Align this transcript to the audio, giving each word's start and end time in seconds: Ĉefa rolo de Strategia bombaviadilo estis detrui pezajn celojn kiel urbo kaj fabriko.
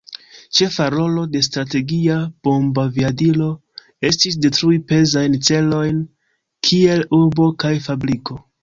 Ĉefa 0.59 0.85
rolo 0.93 1.25
de 1.33 1.41
Strategia 1.47 2.15
bombaviadilo 2.49 3.51
estis 4.11 4.41
detrui 4.47 4.83
pezajn 4.95 5.39
celojn 5.51 6.05
kiel 6.71 7.09
urbo 7.21 7.53
kaj 7.65 7.79
fabriko. 7.89 8.47